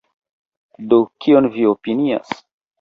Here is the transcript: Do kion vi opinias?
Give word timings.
Do 0.93 0.99
kion 1.27 1.53
vi 1.59 1.69
opinias? 1.77 2.37